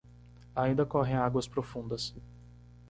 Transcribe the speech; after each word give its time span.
Ainda 0.55 0.83
correm 0.83 1.13
águas 1.17 1.47
profundas 1.47 2.15